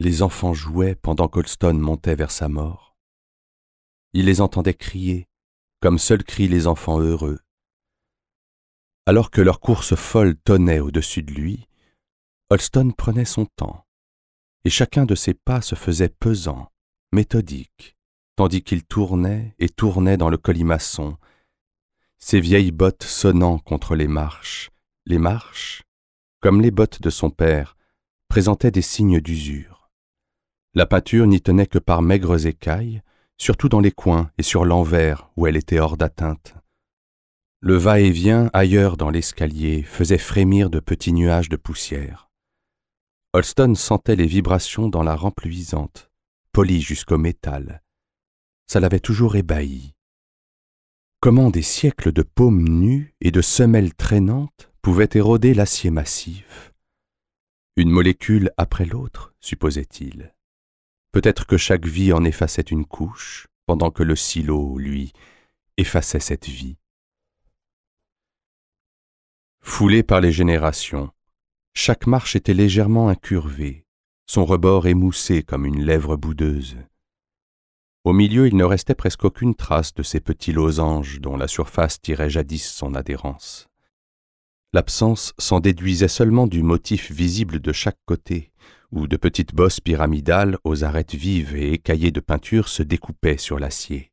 les 0.00 0.22
enfants 0.22 0.54
jouaient 0.54 0.94
pendant 0.94 1.28
qu'Holston 1.28 1.74
montait 1.74 2.14
vers 2.14 2.30
sa 2.30 2.48
mort. 2.48 2.96
Il 4.12 4.26
les 4.26 4.40
entendait 4.40 4.74
crier, 4.74 5.28
comme 5.80 5.98
seuls 5.98 6.24
crient 6.24 6.48
les 6.48 6.66
enfants 6.66 7.00
heureux. 7.00 7.40
Alors 9.06 9.30
que 9.30 9.40
leur 9.40 9.60
course 9.60 9.96
folle 9.96 10.36
tonnait 10.36 10.80
au-dessus 10.80 11.22
de 11.22 11.32
lui, 11.32 11.68
Holston 12.50 12.92
prenait 12.96 13.24
son 13.24 13.46
temps, 13.46 13.86
et 14.64 14.70
chacun 14.70 15.04
de 15.04 15.14
ses 15.14 15.34
pas 15.34 15.62
se 15.62 15.74
faisait 15.74 16.08
pesant, 16.08 16.70
méthodique, 17.12 17.96
tandis 18.36 18.62
qu'il 18.62 18.84
tournait 18.84 19.54
et 19.58 19.68
tournait 19.68 20.16
dans 20.16 20.30
le 20.30 20.38
colimaçon, 20.38 21.16
ses 22.18 22.40
vieilles 22.40 22.72
bottes 22.72 23.02
sonnant 23.02 23.58
contre 23.58 23.94
les 23.96 24.08
marches, 24.08 24.70
les 25.06 25.18
marches, 25.18 25.82
comme 26.40 26.60
les 26.60 26.70
bottes 26.70 27.02
de 27.02 27.10
son 27.10 27.30
père, 27.30 27.76
présentaient 28.28 28.70
des 28.70 28.82
signes 28.82 29.20
d'usure. 29.20 29.77
La 30.78 30.86
peinture 30.86 31.26
n'y 31.26 31.40
tenait 31.40 31.66
que 31.66 31.80
par 31.80 32.02
maigres 32.02 32.46
écailles, 32.46 33.02
surtout 33.36 33.68
dans 33.68 33.80
les 33.80 33.90
coins 33.90 34.30
et 34.38 34.44
sur 34.44 34.64
l'envers 34.64 35.28
où 35.36 35.48
elle 35.48 35.56
était 35.56 35.80
hors 35.80 35.96
d'atteinte. 35.96 36.54
Le 37.58 37.74
va-et-vient 37.74 38.48
ailleurs 38.52 38.96
dans 38.96 39.10
l'escalier 39.10 39.82
faisait 39.82 40.18
frémir 40.18 40.70
de 40.70 40.78
petits 40.78 41.12
nuages 41.12 41.48
de 41.48 41.56
poussière. 41.56 42.30
Holston 43.32 43.74
sentait 43.74 44.14
les 44.14 44.28
vibrations 44.28 44.88
dans 44.88 45.02
la 45.02 45.16
rampe 45.16 45.40
luisante, 45.40 46.12
polie 46.52 46.80
jusqu'au 46.80 47.18
métal. 47.18 47.82
Ça 48.68 48.78
l'avait 48.78 49.00
toujours 49.00 49.34
ébahi. 49.34 49.96
Comment 51.18 51.50
des 51.50 51.62
siècles 51.62 52.12
de 52.12 52.22
paumes 52.22 52.68
nues 52.68 53.16
et 53.20 53.32
de 53.32 53.42
semelles 53.42 53.94
traînantes 53.94 54.70
pouvaient 54.80 55.10
éroder 55.14 55.54
l'acier 55.54 55.90
massif? 55.90 56.72
Une 57.74 57.90
molécule 57.90 58.52
après 58.56 58.84
l'autre, 58.84 59.34
supposait-il. 59.40 60.32
Peut-être 61.12 61.46
que 61.46 61.56
chaque 61.56 61.86
vie 61.86 62.12
en 62.12 62.24
effaçait 62.24 62.62
une 62.62 62.84
couche, 62.84 63.48
pendant 63.66 63.90
que 63.90 64.02
le 64.02 64.16
silo, 64.16 64.78
lui, 64.78 65.12
effaçait 65.76 66.20
cette 66.20 66.46
vie. 66.46 66.76
Foulé 69.60 70.02
par 70.02 70.20
les 70.20 70.32
générations, 70.32 71.10
chaque 71.74 72.06
marche 72.06 72.36
était 72.36 72.54
légèrement 72.54 73.08
incurvée, 73.08 73.84
son 74.26 74.44
rebord 74.44 74.86
émoussé 74.86 75.42
comme 75.42 75.64
une 75.64 75.84
lèvre 75.84 76.16
boudeuse. 76.16 76.76
Au 78.04 78.12
milieu, 78.12 78.46
il 78.46 78.56
ne 78.56 78.64
restait 78.64 78.94
presque 78.94 79.24
aucune 79.24 79.54
trace 79.54 79.94
de 79.94 80.02
ces 80.02 80.20
petits 80.20 80.52
losanges 80.52 81.20
dont 81.20 81.36
la 81.36 81.48
surface 81.48 82.00
tirait 82.00 82.30
jadis 82.30 82.66
son 82.66 82.94
adhérence. 82.94 83.68
L'absence 84.74 85.32
s'en 85.38 85.60
déduisait 85.60 86.08
seulement 86.08 86.46
du 86.46 86.62
motif 86.62 87.10
visible 87.10 87.58
de 87.58 87.72
chaque 87.72 87.98
côté, 88.04 88.52
où 88.92 89.06
de 89.06 89.16
petites 89.16 89.54
bosses 89.54 89.80
pyramidales 89.80 90.58
aux 90.64 90.84
arêtes 90.84 91.14
vives 91.14 91.56
et 91.56 91.72
écaillées 91.72 92.10
de 92.10 92.20
peinture 92.20 92.68
se 92.68 92.82
découpaient 92.82 93.38
sur 93.38 93.58
l'acier. 93.58 94.12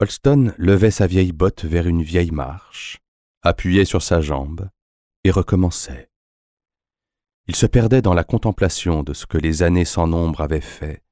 Holston 0.00 0.54
levait 0.58 0.90
sa 0.90 1.06
vieille 1.06 1.32
botte 1.32 1.64
vers 1.64 1.86
une 1.86 2.02
vieille 2.02 2.30
marche, 2.30 2.98
appuyait 3.42 3.84
sur 3.84 4.02
sa 4.02 4.20
jambe 4.20 4.68
et 5.22 5.30
recommençait. 5.30 6.10
Il 7.46 7.56
se 7.56 7.66
perdait 7.66 8.02
dans 8.02 8.14
la 8.14 8.24
contemplation 8.24 9.02
de 9.02 9.14
ce 9.14 9.26
que 9.26 9.38
les 9.38 9.62
années 9.62 9.84
sans 9.84 10.06
nombre 10.06 10.40
avaient 10.40 10.60
fait, 10.60 11.02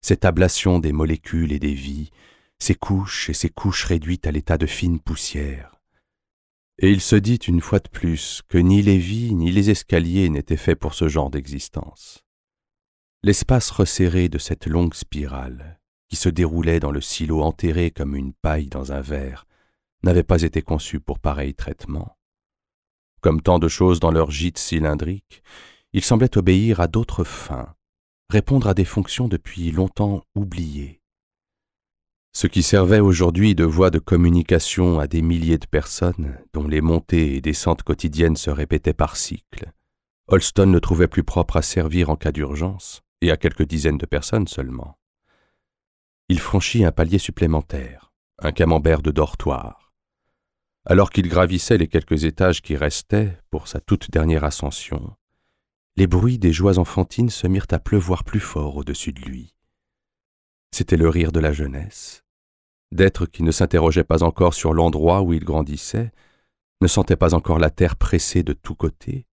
cette 0.00 0.24
ablation 0.24 0.78
des 0.78 0.92
molécules 0.92 1.52
et 1.52 1.58
des 1.58 1.74
vies, 1.74 2.10
ces 2.58 2.74
couches 2.74 3.30
et 3.30 3.34
ces 3.34 3.48
couches 3.48 3.84
réduites 3.84 4.26
à 4.26 4.30
l'état 4.30 4.58
de 4.58 4.66
fine 4.66 5.00
poussière. 5.00 5.71
Et 6.78 6.90
il 6.90 7.00
se 7.00 7.16
dit 7.16 7.36
une 7.36 7.60
fois 7.60 7.78
de 7.78 7.88
plus 7.88 8.42
que 8.48 8.58
ni 8.58 8.82
les 8.82 8.98
vies 8.98 9.34
ni 9.34 9.52
les 9.52 9.70
escaliers 9.70 10.28
n'étaient 10.30 10.56
faits 10.56 10.78
pour 10.78 10.94
ce 10.94 11.08
genre 11.08 11.30
d'existence. 11.30 12.24
L'espace 13.22 13.70
resserré 13.70 14.28
de 14.28 14.38
cette 14.38 14.66
longue 14.66 14.94
spirale, 14.94 15.78
qui 16.08 16.16
se 16.16 16.28
déroulait 16.28 16.80
dans 16.80 16.90
le 16.90 17.00
silo 17.00 17.42
enterré 17.42 17.90
comme 17.90 18.16
une 18.16 18.32
paille 18.32 18.68
dans 18.68 18.92
un 18.92 19.00
verre, 19.00 19.46
n'avait 20.02 20.24
pas 20.24 20.42
été 20.42 20.62
conçu 20.62 20.98
pour 20.98 21.18
pareil 21.18 21.54
traitement. 21.54 22.16
Comme 23.20 23.42
tant 23.42 23.58
de 23.58 23.68
choses 23.68 24.00
dans 24.00 24.10
leur 24.10 24.30
gîte 24.30 24.58
cylindrique, 24.58 25.42
il 25.92 26.02
semblait 26.02 26.36
obéir 26.36 26.80
à 26.80 26.88
d'autres 26.88 27.22
fins, 27.22 27.74
répondre 28.30 28.66
à 28.66 28.74
des 28.74 28.84
fonctions 28.84 29.28
depuis 29.28 29.70
longtemps 29.70 30.24
oubliées. 30.34 31.01
Ce 32.34 32.46
qui 32.46 32.62
servait 32.62 33.00
aujourd'hui 33.00 33.54
de 33.54 33.64
voie 33.64 33.90
de 33.90 33.98
communication 33.98 34.98
à 34.98 35.06
des 35.06 35.20
milliers 35.20 35.58
de 35.58 35.66
personnes, 35.66 36.38
dont 36.54 36.66
les 36.66 36.80
montées 36.80 37.36
et 37.36 37.40
descentes 37.42 37.82
quotidiennes 37.82 38.36
se 38.36 38.50
répétaient 38.50 38.94
par 38.94 39.16
cycle, 39.16 39.70
Holston 40.28 40.72
le 40.72 40.80
trouvait 40.80 41.08
plus 41.08 41.24
propre 41.24 41.58
à 41.58 41.62
servir 41.62 42.08
en 42.08 42.16
cas 42.16 42.32
d'urgence, 42.32 43.02
et 43.20 43.30
à 43.30 43.36
quelques 43.36 43.66
dizaines 43.66 43.98
de 43.98 44.06
personnes 44.06 44.48
seulement. 44.48 44.98
Il 46.28 46.40
franchit 46.40 46.84
un 46.84 46.90
palier 46.90 47.18
supplémentaire, 47.18 48.12
un 48.38 48.52
camembert 48.52 49.02
de 49.02 49.10
dortoir. 49.10 49.92
Alors 50.86 51.10
qu'il 51.10 51.28
gravissait 51.28 51.78
les 51.78 51.86
quelques 51.86 52.24
étages 52.24 52.62
qui 52.62 52.76
restaient 52.76 53.38
pour 53.50 53.68
sa 53.68 53.80
toute 53.80 54.10
dernière 54.10 54.42
ascension, 54.42 55.14
les 55.96 56.06
bruits 56.06 56.38
des 56.38 56.52
joies 56.52 56.78
enfantines 56.78 57.30
se 57.30 57.46
mirent 57.46 57.66
à 57.70 57.78
pleuvoir 57.78 58.24
plus 58.24 58.40
fort 58.40 58.76
au-dessus 58.76 59.12
de 59.12 59.20
lui. 59.20 59.54
C'était 60.74 60.96
le 60.96 61.08
rire 61.08 61.32
de 61.32 61.40
la 61.40 61.52
jeunesse, 61.52 62.24
d'êtres 62.92 63.26
qui 63.26 63.42
ne 63.42 63.50
s'interrogeaient 63.50 64.04
pas 64.04 64.22
encore 64.22 64.54
sur 64.54 64.72
l'endroit 64.72 65.22
où 65.22 65.32
ils 65.32 65.44
grandissaient, 65.44 66.12
ne 66.80 66.86
sentaient 66.86 67.16
pas 67.16 67.34
encore 67.34 67.58
la 67.58 67.70
terre 67.70 67.96
pressée 67.96 68.42
de 68.42 68.54
tous 68.54 68.74
côtés, 68.74 69.26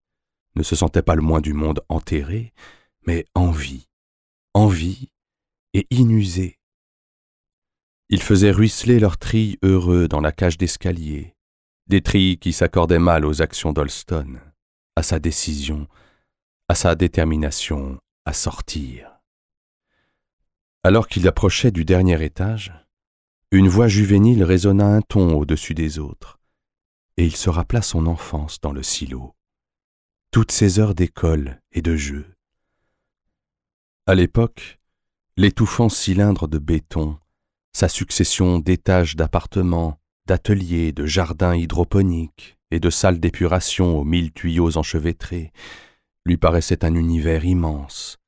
ne 0.54 0.62
se 0.62 0.76
sentaient 0.76 1.02
pas 1.02 1.14
le 1.14 1.22
moins 1.22 1.40
du 1.40 1.52
monde 1.52 1.82
enterré, 1.88 2.52
mais 3.06 3.24
en 3.34 3.50
vie, 3.50 3.88
en 4.54 4.66
vie 4.66 5.10
et 5.74 5.86
inusés. 5.90 6.58
Ils 8.08 8.22
faisaient 8.22 8.50
ruisseler 8.50 8.98
leurs 8.98 9.18
trilles 9.18 9.58
heureux 9.62 10.08
dans 10.08 10.20
la 10.20 10.32
cage 10.32 10.58
d'escalier, 10.58 11.34
des 11.86 12.02
trilles 12.02 12.38
qui 12.38 12.52
s'accordaient 12.52 12.98
mal 12.98 13.24
aux 13.24 13.40
actions 13.40 13.72
d'Holston, 13.72 14.40
à 14.96 15.02
sa 15.02 15.18
décision, 15.18 15.86
à 16.68 16.74
sa 16.74 16.94
détermination 16.94 17.98
à 18.24 18.32
sortir. 18.32 19.19
Alors 20.82 21.08
qu'il 21.08 21.28
approchait 21.28 21.70
du 21.70 21.84
dernier 21.84 22.24
étage, 22.24 22.72
une 23.50 23.68
voix 23.68 23.86
juvénile 23.86 24.42
résonna 24.42 24.86
un 24.86 25.02
ton 25.02 25.36
au-dessus 25.36 25.74
des 25.74 25.98
autres, 25.98 26.40
et 27.18 27.24
il 27.26 27.36
se 27.36 27.50
rappela 27.50 27.82
son 27.82 28.06
enfance 28.06 28.62
dans 28.62 28.72
le 28.72 28.82
silo, 28.82 29.34
toutes 30.30 30.52
ses 30.52 30.78
heures 30.78 30.94
d'école 30.94 31.60
et 31.72 31.82
de 31.82 31.96
jeu. 31.96 32.24
À 34.06 34.14
l'époque, 34.14 34.80
l'étouffant 35.36 35.90
cylindre 35.90 36.48
de 36.48 36.58
béton, 36.58 37.18
sa 37.74 37.90
succession 37.90 38.58
d'étages 38.58 39.16
d'appartements, 39.16 40.00
d'ateliers, 40.24 40.92
de 40.92 41.04
jardins 41.04 41.54
hydroponiques 41.54 42.56
et 42.70 42.80
de 42.80 42.88
salles 42.88 43.20
d'épuration 43.20 43.98
aux 43.98 44.04
mille 44.04 44.32
tuyaux 44.32 44.78
enchevêtrés, 44.78 45.52
lui 46.24 46.38
paraissait 46.38 46.86
un 46.86 46.94
univers 46.94 47.44
immense, 47.44 48.18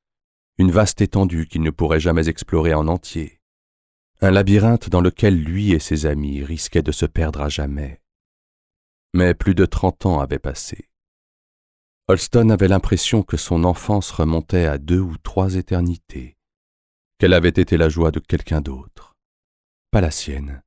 une 0.57 0.71
vaste 0.71 1.01
étendue 1.01 1.47
qu'il 1.47 1.61
ne 1.61 1.71
pourrait 1.71 1.99
jamais 1.99 2.29
explorer 2.29 2.73
en 2.73 2.87
entier, 2.87 3.39
un 4.21 4.31
labyrinthe 4.31 4.89
dans 4.89 5.01
lequel 5.01 5.35
lui 5.35 5.73
et 5.73 5.79
ses 5.79 6.05
amis 6.05 6.43
risquaient 6.43 6.81
de 6.81 6.91
se 6.91 7.05
perdre 7.05 7.41
à 7.41 7.49
jamais. 7.49 8.01
Mais 9.13 9.33
plus 9.33 9.55
de 9.55 9.65
trente 9.65 10.05
ans 10.05 10.19
avaient 10.19 10.39
passé. 10.39 10.89
Holston 12.07 12.49
avait 12.49 12.67
l'impression 12.67 13.23
que 13.23 13.37
son 13.37 13.63
enfance 13.63 14.11
remontait 14.11 14.65
à 14.65 14.77
deux 14.77 14.99
ou 14.99 15.17
trois 15.17 15.55
éternités, 15.55 16.37
qu'elle 17.17 17.33
avait 17.33 17.49
été 17.49 17.77
la 17.77 17.89
joie 17.89 18.11
de 18.11 18.19
quelqu'un 18.19 18.61
d'autre, 18.61 19.15
pas 19.91 20.01
la 20.01 20.11
sienne. 20.11 20.61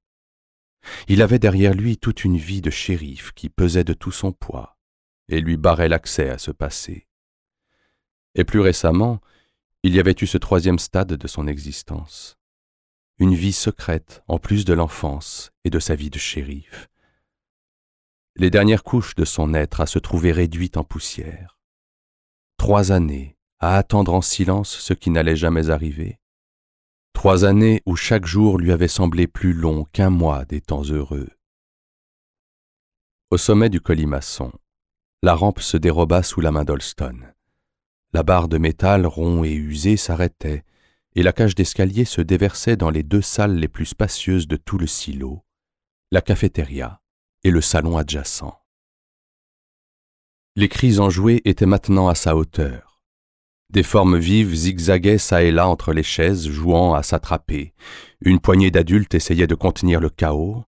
Il 1.09 1.23
avait 1.23 1.39
derrière 1.39 1.75
lui 1.75 1.99
toute 1.99 2.25
une 2.25 2.37
vie 2.37 2.61
de 2.61 2.71
shérif 2.71 3.33
qui 3.33 3.49
pesait 3.49 3.85
de 3.85 3.93
tout 3.93 4.13
son 4.13 4.33
poids 4.33 4.77
et 5.29 5.41
lui 5.41 5.57
barrait 5.57 5.89
l'accès 5.89 6.31
à 6.31 6.39
ce 6.39 6.51
passé. 6.51 7.07
Et 8.35 8.45
plus 8.45 8.61
récemment, 8.61 9.21
il 9.83 9.95
y 9.95 10.01
avait 10.01 10.15
eu 10.21 10.27
ce 10.27 10.39
troisième 10.39 10.79
stade 10.79 11.13
de 11.13 11.27
son 11.29 11.47
existence. 11.47 12.37
Une 13.19 13.35
vie 13.35 13.53
secrète 13.53 14.23
en 14.29 14.39
plus 14.39 14.65
de 14.65 14.75
l'enfance 14.75 15.51
et 15.65 15.71
de 15.71 15.79
sa 15.79 15.95
vie 15.95 16.11
de 16.11 16.19
shérif. 16.19 16.89
Les 18.37 18.51
dernières 18.51 18.85
couches 18.85 19.15
de 19.15 19.25
son 19.25 19.55
être 19.55 19.81
à 19.81 19.87
se 19.87 19.99
trouver 19.99 20.33
réduites 20.33 20.77
en 20.77 20.85
poussière. 20.85 21.59
Trois 22.59 22.93
années 22.93 23.37
à 23.59 23.77
attendre 23.77 24.13
en 24.13 24.21
silence 24.21 24.77
ce 24.77 24.93
qui 24.93 25.11
n'allait 25.11 25.37
jamais 25.37 25.71
arriver. 25.71 26.19
Trois 27.15 27.45
années 27.45 27.83
où 27.87 27.97
chaque 27.97 28.27
jour 28.27 28.59
lui 28.59 28.73
avait 28.73 28.89
semblé 28.89 29.27
plus 29.27 29.55
long 29.55 29.85
qu'un 29.93 30.11
mois 30.11 30.45
des 30.45 30.61
temps 30.61 30.85
heureux. 30.85 31.31
Au 33.31 33.39
sommet 33.39 33.71
du 33.71 33.81
colimaçon, 33.81 34.53
la 35.23 35.35
rampe 35.35 35.61
se 35.61 35.79
déroba 35.79 36.23
sous 36.23 36.41
la 36.41 36.53
main 36.53 36.65
d'Holston. 36.65 37.33
La 38.13 38.23
barre 38.23 38.49
de 38.49 38.59
métal 38.59 39.07
rond 39.07 39.45
et 39.45 39.53
usé 39.53 39.97
s'arrêtait, 39.97 40.65
et 41.15 41.23
la 41.23 41.33
cage 41.33 41.55
d'escalier 41.55 42.05
se 42.05 42.21
déversait 42.21 42.77
dans 42.77 42.91
les 42.91 43.03
deux 43.03 43.23
salles 43.23 43.57
les 43.57 43.69
plus 43.69 43.87
spacieuses 43.87 44.47
de 44.47 44.57
tout 44.57 44.79
le 44.79 44.87
silo, 44.87 45.45
la 46.13 46.21
cafétéria 46.21 47.01
et 47.43 47.51
le 47.51 47.61
salon 47.61 47.97
adjacent. 47.97 48.63
Les 50.57 50.69
cris 50.69 50.99
enjoués 50.99 51.43
étaient 51.45 51.67
maintenant 51.67 52.09
à 52.09 52.15
sa 52.15 52.37
hauteur. 52.37 53.03
Des 53.71 53.83
formes 53.83 54.17
vives 54.17 54.55
zigzaguaient 54.55 55.19
çà 55.19 55.43
et 55.43 55.51
là 55.51 55.69
entre 55.69 55.93
les 55.93 56.03
chaises, 56.03 56.49
jouant 56.49 56.95
à 56.95 57.03
s'attraper. 57.03 57.75
Une 58.21 58.41
poignée 58.41 58.71
d'adultes 58.71 59.15
essayait 59.15 59.47
de 59.47 59.55
contenir 59.55 60.01
le 60.01 60.09
chaos. 60.09 60.65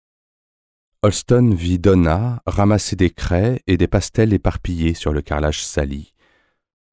Holston 1.04 1.54
vit 1.54 1.78
Donna 1.78 2.42
ramasser 2.48 2.96
des 2.96 3.12
craies 3.12 3.62
et 3.68 3.78
des 3.78 3.88
pastels 3.88 4.34
éparpillés 4.34 4.96
sur 4.96 5.14
le 5.14 5.22
carrelage 5.22 5.64
sali. 5.64 6.15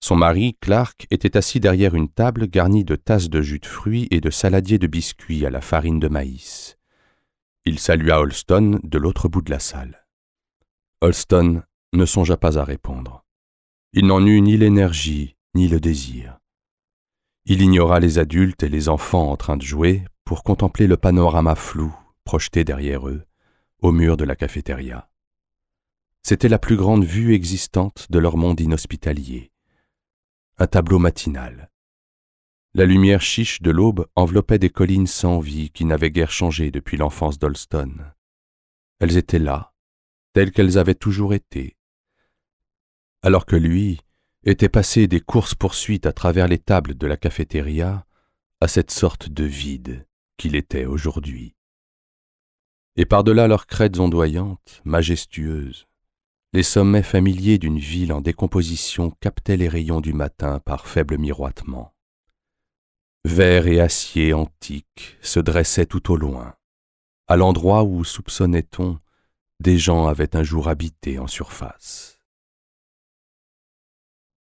Son 0.02 0.16
mari, 0.16 0.56
Clark, 0.60 1.06
était 1.12 1.36
assis 1.36 1.60
derrière 1.60 1.94
une 1.94 2.08
table 2.08 2.48
garnie 2.48 2.84
de 2.84 2.96
tasses 2.96 3.30
de 3.30 3.40
jus 3.40 3.60
de 3.60 3.66
fruits 3.66 4.08
et 4.10 4.20
de 4.20 4.30
saladiers 4.30 4.80
de 4.80 4.88
biscuits 4.88 5.46
à 5.46 5.50
la 5.50 5.60
farine 5.60 6.00
de 6.00 6.08
maïs. 6.08 6.76
Il 7.64 7.78
salua 7.78 8.18
Holston 8.18 8.80
de 8.82 8.98
l'autre 8.98 9.28
bout 9.28 9.42
de 9.42 9.52
la 9.52 9.60
salle. 9.60 10.04
Holston 11.02 11.62
ne 11.92 12.04
songea 12.04 12.36
pas 12.36 12.58
à 12.58 12.64
répondre. 12.64 13.24
Il 13.92 14.06
n'en 14.06 14.26
eut 14.26 14.40
ni 14.40 14.56
l'énergie 14.56 15.36
ni 15.54 15.68
le 15.68 15.78
désir. 15.78 16.40
Il 17.44 17.62
ignora 17.62 18.00
les 18.00 18.18
adultes 18.18 18.64
et 18.64 18.68
les 18.68 18.88
enfants 18.88 19.30
en 19.30 19.36
train 19.36 19.56
de 19.56 19.62
jouer 19.62 20.02
pour 20.24 20.42
contempler 20.42 20.88
le 20.88 20.96
panorama 20.96 21.54
flou 21.54 21.94
projeté 22.24 22.64
derrière 22.64 23.08
eux, 23.08 23.22
au 23.80 23.92
mur 23.92 24.16
de 24.16 24.24
la 24.24 24.34
cafétéria. 24.34 25.08
C'était 26.24 26.48
la 26.48 26.58
plus 26.58 26.76
grande 26.76 27.04
vue 27.04 27.34
existante 27.34 28.08
de 28.10 28.18
leur 28.18 28.36
monde 28.36 28.60
inhospitalier 28.60 29.51
un 30.62 30.68
tableau 30.68 31.00
matinal. 31.00 31.72
La 32.74 32.84
lumière 32.84 33.20
chiche 33.20 33.62
de 33.62 33.72
l'aube 33.72 34.06
enveloppait 34.14 34.60
des 34.60 34.70
collines 34.70 35.08
sans 35.08 35.40
vie 35.40 35.70
qui 35.70 35.84
n'avaient 35.84 36.12
guère 36.12 36.30
changé 36.30 36.70
depuis 36.70 36.96
l'enfance 36.96 37.36
d'Olston. 37.36 37.92
Elles 39.00 39.16
étaient 39.16 39.40
là, 39.40 39.74
telles 40.32 40.52
qu'elles 40.52 40.78
avaient 40.78 40.94
toujours 40.94 41.34
été. 41.34 41.76
Alors 43.22 43.44
que 43.44 43.56
lui 43.56 43.98
était 44.44 44.68
passé 44.68 45.08
des 45.08 45.20
courses-poursuites 45.20 46.06
à 46.06 46.12
travers 46.12 46.46
les 46.46 46.58
tables 46.60 46.94
de 46.94 47.08
la 47.08 47.16
cafétéria 47.16 48.06
à 48.60 48.68
cette 48.68 48.92
sorte 48.92 49.30
de 49.30 49.42
vide 49.42 50.06
qu'il 50.36 50.54
était 50.54 50.86
aujourd'hui. 50.86 51.56
Et 52.94 53.04
par-delà 53.04 53.48
leurs 53.48 53.66
crêtes 53.66 53.98
ondoyantes, 53.98 54.80
majestueuses, 54.84 55.88
les 56.54 56.62
sommets 56.62 57.02
familiers 57.02 57.58
d'une 57.58 57.78
ville 57.78 58.12
en 58.12 58.20
décomposition 58.20 59.10
captaient 59.20 59.56
les 59.56 59.68
rayons 59.68 60.02
du 60.02 60.12
matin 60.12 60.58
par 60.58 60.86
faible 60.86 61.16
miroitement. 61.16 61.94
Verre 63.24 63.68
et 63.68 63.80
acier 63.80 64.34
antiques 64.34 65.16
se 65.22 65.40
dressaient 65.40 65.86
tout 65.86 66.12
au 66.12 66.16
loin, 66.16 66.54
à 67.26 67.36
l'endroit 67.36 67.84
où, 67.84 68.04
soupçonnait-on, 68.04 68.98
des 69.60 69.78
gens 69.78 70.06
avaient 70.08 70.36
un 70.36 70.42
jour 70.42 70.68
habité 70.68 71.18
en 71.18 71.26
surface. 71.26 72.18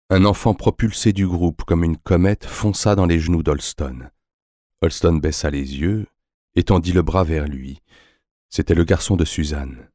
Un 0.09 0.25
enfant 0.25 0.56
propulsé 0.56 1.13
du 1.13 1.27
groupe 1.27 1.63
comme 1.63 1.83
une 1.83 1.98
comète 1.98 2.45
fonça 2.45 2.95
dans 2.95 3.06
les 3.06 3.19
genoux 3.19 3.44
d'Holston. 3.44 4.09
Holston 4.81 5.18
baissa 5.18 5.51
les 5.51 5.77
yeux, 5.77 6.07
étendit 6.56 6.94
le 6.94 7.03
bras 7.03 7.24
vers 7.24 7.48
lui. 7.48 7.81
C'était 8.50 8.74
le 8.74 8.83
garçon 8.83 9.15
de 9.15 9.24
Suzanne. 9.24 9.88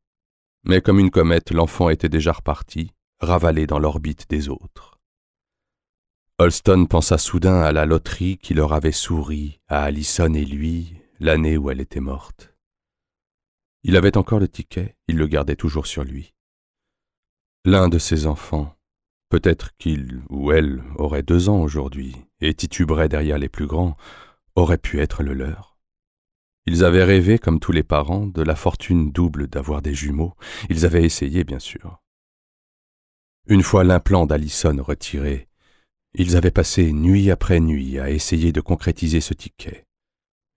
Mais 0.67 0.81
comme 0.81 0.99
une 0.99 1.13
comète, 1.13 1.53
l'enfant 1.53 1.91
était 1.91 2.09
déjà 2.09 2.33
reparti, 2.33 2.93
ravalé 3.21 3.69
dans 3.69 3.79
l'orbite 3.79 4.29
des 4.29 4.49
autres. 4.49 4.99
Holston 6.39 6.87
pensa 6.87 7.19
soudain 7.19 7.61
à 7.63 7.71
la 7.71 7.87
loterie 7.87 8.37
qui 8.37 8.53
leur 8.53 8.73
avait 8.73 8.93
souri, 8.93 9.61
à 9.69 9.85
Allison 9.85 10.35
et 10.35 10.45
lui, 10.45 10.93
l'année 11.21 11.57
où 11.57 11.71
elle 11.71 11.81
était 11.81 12.01
morte. 12.01 12.53
Il 13.85 13.97
avait 13.97 14.17
encore 14.17 14.41
le 14.41 14.49
ticket, 14.49 14.97
il 15.07 15.17
le 15.17 15.29
gardait 15.29 15.55
toujours 15.55 15.87
sur 15.87 16.03
lui. 16.03 16.35
L'un 17.65 17.89
de 17.89 17.99
ses 17.99 18.27
enfants, 18.27 18.77
peut-être 19.29 19.77
qu'il 19.79 20.21
ou 20.29 20.51
elle 20.51 20.83
aurait 20.97 21.23
deux 21.23 21.49
ans 21.49 21.61
aujourd'hui 21.61 22.17
et 22.41 22.55
tituberait 22.55 23.09
derrière 23.09 23.39
les 23.39 23.49
plus 23.49 23.67
grands, 23.67 23.97
aurait 24.57 24.79
pu 24.79 25.01
être 25.01 25.23
le 25.23 25.33
leur. 25.33 25.76
Ils 26.67 26.85
avaient 26.85 27.05
rêvé, 27.05 27.39
comme 27.39 27.61
tous 27.61 27.73
les 27.73 27.85
parents, 27.85 28.27
de 28.27 28.43
la 28.43 28.57
fortune 28.57 29.13
double 29.13 29.47
d'avoir 29.47 29.83
des 29.83 29.95
jumeaux. 29.95 30.35
Ils 30.69 30.85
avaient 30.85 31.05
essayé, 31.05 31.45
bien 31.45 31.61
sûr. 31.61 32.01
Une 33.47 33.63
fois 33.63 33.85
l'implant 33.85 34.27
d'Allison 34.27 34.83
retiré, 34.83 35.47
ils 36.15 36.37
avaient 36.37 36.51
passé 36.51 36.93
nuit 36.93 37.31
après 37.31 37.61
nuit 37.61 38.01
à 38.01 38.11
essayer 38.11 38.51
de 38.51 38.61
concrétiser 38.61 39.21
ce 39.21 39.35
ticket. 39.35 39.85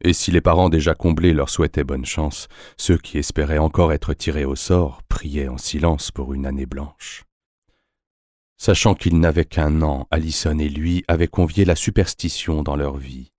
Et 0.03 0.13
si 0.13 0.31
les 0.31 0.41
parents 0.41 0.69
déjà 0.69 0.95
comblés 0.95 1.33
leur 1.33 1.49
souhaitaient 1.49 1.83
bonne 1.83 2.05
chance, 2.05 2.47
ceux 2.77 2.97
qui 2.97 3.19
espéraient 3.19 3.59
encore 3.59 3.93
être 3.93 4.13
tirés 4.13 4.45
au 4.45 4.55
sort 4.55 5.03
priaient 5.03 5.49
en 5.49 5.57
silence 5.57 6.09
pour 6.09 6.33
une 6.33 6.47
année 6.47 6.65
blanche. 6.65 7.25
Sachant 8.57 8.95
qu'ils 8.95 9.19
n'avaient 9.19 9.45
qu'un 9.45 9.81
an, 9.83 10.07
Allison 10.09 10.57
et 10.57 10.69
lui 10.69 11.03
avaient 11.07 11.27
convié 11.27 11.65
la 11.65 11.75
superstition 11.75 12.63
dans 12.63 12.75
leur 12.75 12.97
vie, 12.97 13.31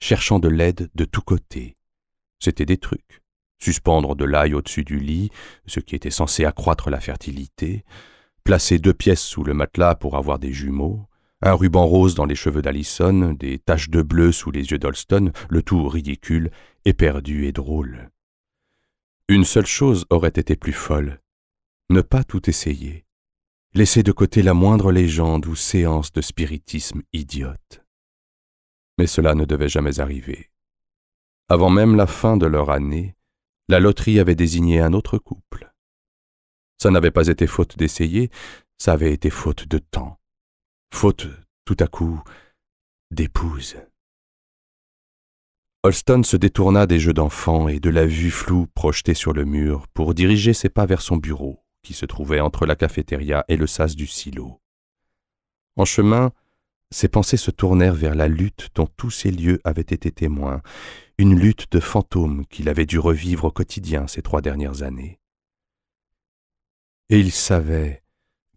cherchant 0.00 0.38
de 0.38 0.48
l'aide 0.48 0.90
de 0.94 1.04
tous 1.04 1.22
côtés, 1.22 1.77
c'était 2.38 2.66
des 2.66 2.78
trucs. 2.78 3.22
Suspendre 3.60 4.14
de 4.14 4.24
l'ail 4.24 4.54
au-dessus 4.54 4.84
du 4.84 4.98
lit, 4.98 5.30
ce 5.66 5.80
qui 5.80 5.96
était 5.96 6.10
censé 6.10 6.44
accroître 6.44 6.90
la 6.90 7.00
fertilité, 7.00 7.84
placer 8.44 8.78
deux 8.78 8.94
pièces 8.94 9.22
sous 9.22 9.42
le 9.42 9.54
matelas 9.54 9.96
pour 9.96 10.16
avoir 10.16 10.38
des 10.38 10.52
jumeaux, 10.52 11.08
un 11.42 11.52
ruban 11.52 11.86
rose 11.86 12.14
dans 12.14 12.24
les 12.24 12.34
cheveux 12.34 12.62
d'Allison, 12.62 13.32
des 13.32 13.58
taches 13.58 13.90
de 13.90 14.02
bleu 14.02 14.32
sous 14.32 14.50
les 14.50 14.70
yeux 14.70 14.78
d'Olston, 14.78 15.32
le 15.48 15.62
tout 15.62 15.86
ridicule, 15.88 16.50
éperdu 16.84 17.46
et 17.46 17.52
drôle. 17.52 18.10
Une 19.28 19.44
seule 19.44 19.66
chose 19.66 20.06
aurait 20.10 20.28
été 20.28 20.56
plus 20.56 20.72
folle, 20.72 21.20
ne 21.90 22.00
pas 22.00 22.24
tout 22.24 22.48
essayer, 22.48 23.04
laisser 23.74 24.02
de 24.02 24.12
côté 24.12 24.42
la 24.42 24.54
moindre 24.54 24.90
légende 24.90 25.46
ou 25.46 25.54
séance 25.54 26.12
de 26.12 26.20
spiritisme 26.20 27.02
idiote. 27.12 27.84
Mais 28.98 29.06
cela 29.06 29.34
ne 29.34 29.44
devait 29.44 29.68
jamais 29.68 30.00
arriver. 30.00 30.50
Avant 31.50 31.70
même 31.70 31.96
la 31.96 32.06
fin 32.06 32.36
de 32.36 32.44
leur 32.44 32.68
année, 32.68 33.14
la 33.68 33.80
loterie 33.80 34.20
avait 34.20 34.34
désigné 34.34 34.80
un 34.80 34.92
autre 34.92 35.16
couple. 35.16 35.72
Ça 36.76 36.90
n'avait 36.90 37.10
pas 37.10 37.28
été 37.28 37.46
faute 37.46 37.78
d'essayer, 37.78 38.30
ça 38.76 38.92
avait 38.92 39.14
été 39.14 39.30
faute 39.30 39.66
de 39.66 39.78
temps. 39.78 40.18
Faute, 40.92 41.26
tout 41.64 41.76
à 41.80 41.86
coup, 41.86 42.22
d'épouse. 43.10 43.76
Holston 45.84 46.22
se 46.22 46.36
détourna 46.36 46.86
des 46.86 46.98
jeux 46.98 47.14
d'enfants 47.14 47.68
et 47.68 47.80
de 47.80 47.88
la 47.88 48.04
vue 48.04 48.30
floue 48.30 48.66
projetée 48.74 49.14
sur 49.14 49.32
le 49.32 49.46
mur 49.46 49.88
pour 49.88 50.12
diriger 50.12 50.52
ses 50.52 50.68
pas 50.68 50.84
vers 50.84 51.00
son 51.00 51.16
bureau, 51.16 51.64
qui 51.82 51.94
se 51.94 52.04
trouvait 52.04 52.40
entre 52.40 52.66
la 52.66 52.76
cafétéria 52.76 53.46
et 53.48 53.56
le 53.56 53.66
sas 53.66 53.96
du 53.96 54.06
silo. 54.06 54.60
En 55.76 55.86
chemin, 55.86 56.32
ses 56.90 57.08
pensées 57.08 57.36
se 57.38 57.50
tournèrent 57.50 57.94
vers 57.94 58.14
la 58.14 58.28
lutte 58.28 58.68
dont 58.74 58.88
tous 58.98 59.10
ces 59.10 59.30
lieux 59.30 59.60
avaient 59.64 59.80
été 59.80 60.10
témoins, 60.10 60.60
une 61.18 61.38
lutte 61.38 61.70
de 61.72 61.80
fantômes 61.80 62.46
qu'il 62.46 62.68
avait 62.68 62.86
dû 62.86 62.98
revivre 62.98 63.44
au 63.44 63.50
quotidien 63.50 64.06
ces 64.06 64.22
trois 64.22 64.40
dernières 64.40 64.82
années. 64.82 65.18
Et 67.10 67.18
il 67.18 67.32
savait 67.32 68.02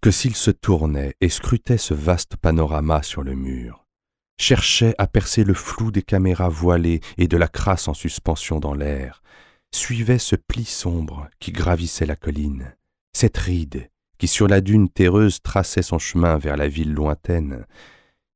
que 0.02 0.12
s'il 0.12 0.36
se 0.36 0.52
tournait 0.52 1.16
et 1.22 1.30
scrutait 1.30 1.78
ce 1.78 1.94
vaste 1.94 2.36
panorama 2.38 3.02
sur 3.04 3.24
le 3.24 3.34
mur, 3.34 3.88
cherchait 4.40 4.96
à 4.98 5.08
percer 5.08 5.44
le 5.44 5.54
flou 5.54 5.92
des 5.92 6.02
caméras 6.02 6.50
voilées 6.50 7.02
et 7.18 7.28
de 7.28 7.38
la 7.38 7.48
crasse 7.48 7.88
en 7.88 7.94
suspension 7.94 8.60
dans 8.60 8.74
l'air, 8.74 9.22
suivait 9.74 10.20
ce 10.20 10.36
pli 10.36 10.66
sombre 10.66 11.30
qui 11.40 11.52
gravissait 11.52 12.06
la 12.06 12.16
colline, 12.16 12.76
cette 13.14 13.38
ride 13.38 13.90
qui 14.22 14.28
sur 14.28 14.48
la 14.48 14.62
dune 14.62 14.88
terreuse 14.88 15.42
traçait 15.42 15.82
son 15.82 15.98
chemin 15.98 16.38
vers 16.38 16.56
la 16.56 16.68
ville 16.68 16.94
lointaine, 16.94 17.66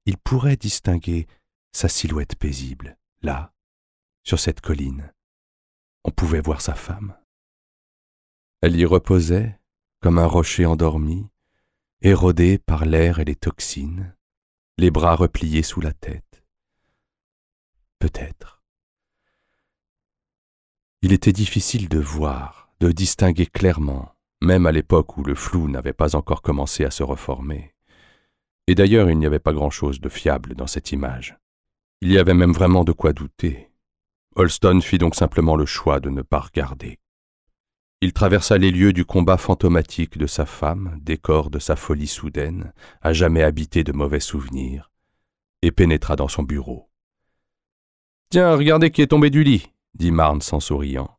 il 0.08 0.18
pourrait 0.18 0.56
distinguer 0.56 1.28
sa 1.74 1.90
silhouette 1.90 2.36
paisible, 2.36 2.98
là, 3.22 3.54
sur 4.26 4.40
cette 4.40 4.60
colline. 4.60 5.14
On 6.04 6.12
pouvait 6.12 6.42
voir 6.42 6.60
sa 6.60 6.74
femme. 6.74 7.16
Elle 8.62 8.76
y 8.76 8.84
reposait, 8.84 9.60
comme 10.02 10.18
un 10.18 10.26
rocher 10.26 10.66
endormi, 10.66 11.30
érodée 12.02 12.58
par 12.58 12.86
l'air 12.86 13.20
et 13.20 13.26
les 13.26 13.36
toxines, 13.36 14.16
les 14.78 14.92
bras 14.92 15.16
repliés 15.16 15.64
sous 15.64 15.80
la 15.80 15.94
tête. 15.94 16.44
Peut-être. 18.00 18.64
Il 21.02 21.14
était 21.14 21.32
difficile 21.32 21.88
de 21.88 22.00
voir, 22.00 22.70
de 22.80 22.92
distinguer 22.92 23.46
clairement, 23.46 24.16
même 24.42 24.66
à 24.66 24.72
l'époque 24.72 25.18
où 25.18 25.24
le 25.24 25.36
flou 25.36 25.70
n'avait 25.70 25.94
pas 25.94 26.16
encore 26.16 26.42
commencé 26.42 26.84
à 26.84 26.92
se 26.92 27.04
reformer. 27.04 27.74
Et 28.68 28.74
d'ailleurs, 28.74 29.10
il 29.10 29.20
n'y 29.20 29.28
avait 29.28 29.40
pas 29.40 29.54
grand-chose 29.54 30.02
de 30.02 30.10
fiable 30.10 30.56
dans 30.56 30.68
cette 30.68 30.92
image. 30.92 31.38
Il 32.02 32.12
y 32.12 32.18
avait 32.18 32.34
même 32.34 32.52
vraiment 32.52 32.84
de 32.84 32.92
quoi 32.92 33.14
douter. 33.14 33.70
Holston 34.36 34.82
fit 34.82 34.98
donc 34.98 35.16
simplement 35.16 35.56
le 35.56 35.66
choix 35.66 36.02
de 36.02 36.10
ne 36.10 36.22
pas 36.22 36.40
regarder. 36.40 37.00
Il 38.02 38.12
traversa 38.12 38.58
les 38.58 38.72
lieux 38.72 38.92
du 38.92 39.06
combat 39.06 39.38
fantomatique 39.38 40.18
de 40.18 40.28
sa 40.28 40.46
femme, 40.46 41.00
décor 41.02 41.50
de 41.50 41.60
sa 41.60 41.78
folie 41.78 42.08
soudaine, 42.08 42.74
à 43.02 43.14
jamais 43.14 43.44
habité 43.44 43.86
de 43.86 43.94
mauvais 43.94 44.20
souvenirs, 44.20 44.92
et 45.62 45.72
pénétra 45.72 46.18
dans 46.18 46.28
son 46.28 46.44
bureau. 46.44 46.90
Tiens, 48.30 48.56
regardez 48.56 48.92
qui 48.92 49.02
est 49.02 49.08
tombé 49.08 49.30
du 49.30 49.44
lit, 49.44 49.72
dit 49.94 50.12
Marne 50.12 50.42
en 50.52 50.60
souriant. 50.60 51.18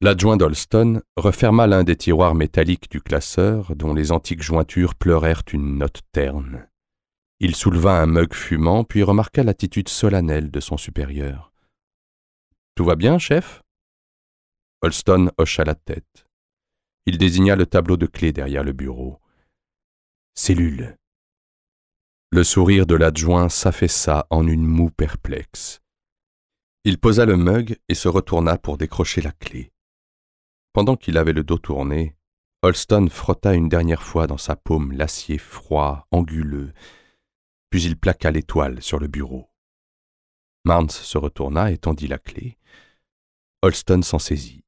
L'adjoint 0.00 0.36
d'Holston 0.36 1.02
referma 1.16 1.68
l'un 1.68 1.84
des 1.84 1.96
tiroirs 1.96 2.34
métalliques 2.34 2.90
du 2.90 3.00
classeur, 3.00 3.76
dont 3.76 3.94
les 3.94 4.10
antiques 4.10 4.42
jointures 4.42 4.96
pleurèrent 4.96 5.44
une 5.52 5.78
note 5.78 6.00
terne. 6.10 6.68
Il 7.38 7.54
souleva 7.54 8.00
un 8.00 8.06
mug 8.06 8.34
fumant, 8.34 8.82
puis 8.82 9.04
remarqua 9.04 9.44
l'attitude 9.44 9.88
solennelle 9.88 10.50
de 10.50 10.60
son 10.60 10.76
supérieur. 10.76 11.52
Tout 12.76 12.84
va 12.84 12.94
bien, 12.94 13.18
chef? 13.18 13.62
Holston 14.82 15.30
hocha 15.38 15.64
la 15.64 15.74
tête. 15.74 16.28
Il 17.06 17.16
désigna 17.16 17.56
le 17.56 17.64
tableau 17.64 17.96
de 17.96 18.04
clé 18.04 18.34
derrière 18.34 18.62
le 18.62 18.74
bureau. 18.74 19.18
Cellule. 20.34 20.98
Le 22.30 22.44
sourire 22.44 22.84
de 22.84 22.94
l'adjoint 22.94 23.48
s'affaissa 23.48 24.26
en 24.28 24.46
une 24.46 24.66
moue 24.66 24.90
perplexe. 24.90 25.80
Il 26.84 26.98
posa 26.98 27.24
le 27.24 27.38
mug 27.38 27.78
et 27.88 27.94
se 27.94 28.08
retourna 28.08 28.58
pour 28.58 28.76
décrocher 28.76 29.22
la 29.22 29.32
clé. 29.32 29.72
Pendant 30.74 30.96
qu'il 30.96 31.16
avait 31.16 31.32
le 31.32 31.44
dos 31.44 31.58
tourné, 31.58 32.14
Holston 32.60 33.08
frotta 33.10 33.54
une 33.54 33.70
dernière 33.70 34.02
fois 34.02 34.26
dans 34.26 34.36
sa 34.36 34.54
paume 34.54 34.92
l'acier 34.92 35.38
froid, 35.38 36.06
anguleux, 36.10 36.74
puis 37.70 37.84
il 37.84 37.96
plaqua 37.96 38.32
l'étoile 38.32 38.82
sur 38.82 38.98
le 38.98 39.08
bureau. 39.08 39.48
Marnes 40.66 40.90
se 40.90 41.16
retourna 41.16 41.70
et 41.70 41.78
tendit 41.78 42.08
la 42.08 42.18
clé. 42.18 42.58
Holston 43.62 44.02
s'en 44.02 44.18
saisit. 44.18 44.64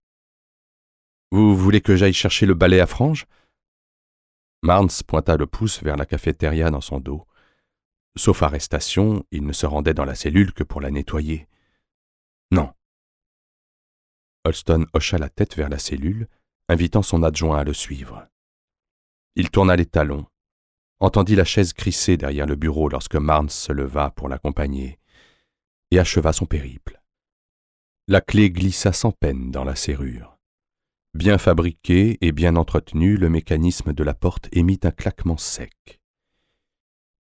Vous 1.33 1.57
voulez 1.57 1.81
que 1.81 1.97
j'aille 1.97 2.13
chercher 2.13 2.47
le 2.47 2.55
balai 2.55 2.79
à 2.79 2.87
franges? 2.87 3.27
Marnes 4.63 4.91
pointa 5.09 5.37
le 5.37 5.49
pouce 5.49 5.83
vers 5.83 5.97
la 5.97 6.07
cafétéria 6.07 6.71
dans 6.71 6.81
son 6.81 7.01
dos. 7.01 7.27
Sauf 8.17 8.45
arrestation, 8.45 9.25
il 9.33 9.45
ne 9.45 9.53
se 9.53 9.67
rendait 9.67 9.93
dans 9.93 10.05
la 10.05 10.15
cellule 10.15 10.53
que 10.53 10.63
pour 10.63 10.81
la 10.81 10.93
nettoyer. 10.93 11.49
Non. 12.53 12.73
Holston 14.45 14.87
hocha 14.95 15.19
la 15.19 15.29
tête 15.29 15.57
vers 15.57 15.69
la 15.69 15.81
cellule, 15.81 16.29
invitant 16.69 17.03
son 17.03 17.25
adjoint 17.25 17.59
à 17.59 17.65
le 17.65 17.75
suivre. 17.75 18.29
Il 19.35 19.51
tourna 19.51 19.75
les 19.75 19.87
talons, 19.87 20.27
entendit 21.01 21.35
la 21.35 21.45
chaise 21.45 21.73
crisser 21.73 22.17
derrière 22.17 22.47
le 22.47 22.55
bureau 22.55 22.89
lorsque 22.89 23.17
Marnes 23.17 23.51
se 23.51 23.73
leva 23.73 24.11
pour 24.11 24.29
l'accompagner, 24.29 25.01
et 25.91 25.99
acheva 25.99 26.33
son 26.33 26.47
périple. 26.47 27.03
La 28.07 28.21
clé 28.21 28.51
glissa 28.51 28.93
sans 28.93 29.13
peine 29.13 29.51
dans 29.51 29.65
la 29.65 29.77
serrure. 29.77 30.39
Bien 31.15 31.39
fabriqué 31.39 32.19
et 32.21 32.33
bien 32.33 32.57
entretenu, 32.57 33.17
le 33.17 33.29
mécanisme 33.29 33.93
de 33.93 34.05
la 34.05 34.15
porte 34.15 34.49
émit 34.53 34.81
un 34.85 34.91
claquement 34.91 35.37
sec. 35.37 36.01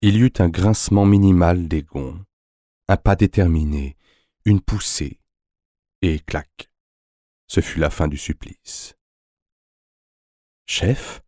Il 0.00 0.16
y 0.16 0.20
eut 0.20 0.32
un 0.38 0.48
grincement 0.48 1.04
minimal 1.04 1.68
des 1.68 1.82
gonds, 1.82 2.25
un 2.88 2.96
pas 2.96 3.16
déterminé, 3.16 3.96
une 4.44 4.60
poussée, 4.60 5.20
et 6.02 6.20
clac. 6.20 6.70
Ce 7.48 7.60
fut 7.60 7.80
la 7.80 7.90
fin 7.90 8.08
du 8.08 8.16
supplice. 8.16 8.94
Chef? 10.66 11.22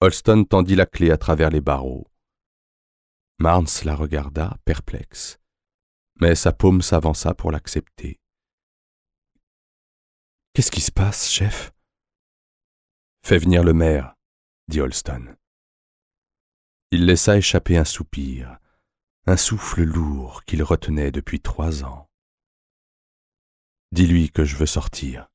Holston 0.00 0.44
tendit 0.44 0.74
la 0.74 0.86
clé 0.86 1.10
à 1.10 1.18
travers 1.18 1.50
les 1.50 1.60
barreaux. 1.60 2.10
Marnes 3.38 3.66
la 3.84 3.94
regarda, 3.94 4.58
perplexe, 4.64 5.38
mais 6.16 6.34
sa 6.34 6.52
paume 6.52 6.82
s'avança 6.82 7.34
pour 7.34 7.50
l'accepter. 7.50 8.20
Qu'est-ce 10.52 10.70
qui 10.70 10.80
se 10.80 10.92
passe, 10.92 11.30
chef? 11.30 11.72
Fais 13.22 13.38
venir 13.38 13.62
le 13.62 13.72
maire, 13.72 14.14
dit 14.68 14.80
Holston. 14.80 15.36
Il 16.90 17.06
laissa 17.06 17.36
échapper 17.36 17.76
un 17.76 17.84
soupir, 17.84 18.58
un 19.26 19.36
souffle 19.36 19.82
lourd 19.82 20.44
qu'il 20.44 20.62
retenait 20.62 21.12
depuis 21.12 21.40
trois 21.40 21.84
ans. 21.84 22.08
Dis-lui 23.92 24.30
que 24.30 24.44
je 24.44 24.56
veux 24.56 24.66
sortir. 24.66 25.29